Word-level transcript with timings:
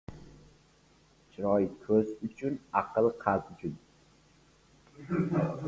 •Chiroy― 1.33 1.65
ko‘z 1.83 2.15
uchun, 2.29 2.57
aql― 2.81 3.11
qalb 3.25 3.53
uchun. 3.53 3.79